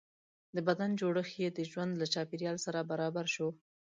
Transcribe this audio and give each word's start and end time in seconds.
د 0.55 0.57
بدن 0.67 0.89
جوړښت 0.99 1.33
یې 1.43 1.49
د 1.53 1.59
ژوند 1.71 1.91
له 2.01 2.05
چاپېریال 2.13 2.57
سره 2.65 2.87
برابر 2.91 3.25
شو. 3.35 3.49